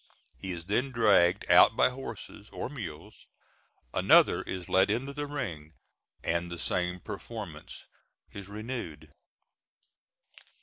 [0.39, 3.27] He is then dragged out by horses or mules,
[3.93, 5.75] another is let into the ring,
[6.23, 7.85] and the same performance
[8.31, 9.11] is renewed.